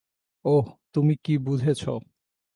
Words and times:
ওহ 0.45 0.65
তুমি 0.93 1.13
কি 1.23 1.33
বুঝেছো? 1.39 1.91